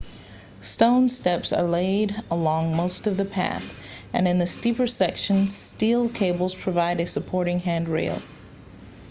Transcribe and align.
stone 0.61 1.07
steps 1.07 1.53
are 1.53 1.61
laid 1.61 2.11
along 2.31 2.75
most 2.75 3.05
of 3.05 3.17
the 3.17 3.25
path 3.25 3.63
and 4.13 4.27
in 4.27 4.39
the 4.39 4.47
steeper 4.47 4.87
sections 4.87 5.53
steel 5.55 6.09
cables 6.09 6.55
provide 6.55 6.99
a 6.99 7.05
supporting 7.05 7.59
handrail 7.59 8.19